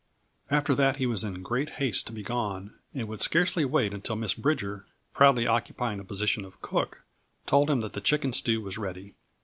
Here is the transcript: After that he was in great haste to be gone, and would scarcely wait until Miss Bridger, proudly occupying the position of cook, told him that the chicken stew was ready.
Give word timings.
After 0.49 0.73
that 0.73 0.95
he 0.95 1.05
was 1.05 1.23
in 1.23 1.43
great 1.43 1.73
haste 1.73 2.07
to 2.07 2.11
be 2.11 2.23
gone, 2.23 2.73
and 2.91 3.07
would 3.07 3.21
scarcely 3.21 3.63
wait 3.65 3.93
until 3.93 4.15
Miss 4.15 4.33
Bridger, 4.33 4.87
proudly 5.13 5.45
occupying 5.45 5.99
the 5.99 6.03
position 6.03 6.43
of 6.43 6.59
cook, 6.59 7.03
told 7.45 7.69
him 7.69 7.81
that 7.81 7.93
the 7.93 8.01
chicken 8.01 8.33
stew 8.33 8.61
was 8.61 8.79
ready. 8.79 9.13